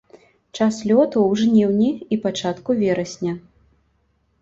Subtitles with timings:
[0.57, 3.39] Час лёту ў жніўні і пачатку верасня.